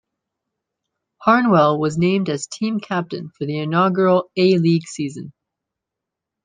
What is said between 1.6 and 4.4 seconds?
was named as team captain for the inaugural